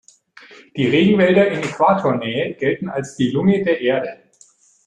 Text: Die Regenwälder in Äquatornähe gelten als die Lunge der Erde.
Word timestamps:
Die 0.75 0.87
Regenwälder 0.87 1.47
in 1.49 1.61
Äquatornähe 1.61 2.55
gelten 2.55 2.89
als 2.89 3.17
die 3.17 3.29
Lunge 3.29 3.63
der 3.63 3.81
Erde. 3.81 4.17